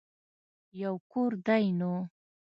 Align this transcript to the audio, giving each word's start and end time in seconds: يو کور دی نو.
يو 0.81 0.93
کور 1.11 1.31
دی 1.45 1.65
نو. 1.79 1.93